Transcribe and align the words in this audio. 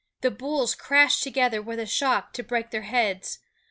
The 0.21 0.31
bulls 0.31 0.73
crashed 0.73 1.21
together 1.21 1.61
with 1.61 1.77
a 1.79 1.85
shock 1.85 2.33
to 2.33 2.41
break 2.41 2.71
their 2.71 2.81
heads. 2.81 3.37